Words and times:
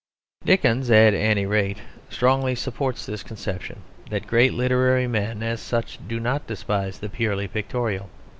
Dickens, 0.43 0.89
at 0.89 1.13
any 1.13 1.45
rate, 1.45 1.77
strongly 2.09 2.55
supports 2.55 3.05
this 3.05 3.21
conception: 3.21 3.83
that 4.09 4.25
great 4.25 4.51
literary 4.51 5.05
men 5.05 5.43
as 5.43 5.61
such 5.61 5.99
do 6.07 6.19
not 6.19 6.47
despise 6.47 6.97
the 6.97 7.07
purely 7.07 7.47
pictorial. 7.47 8.09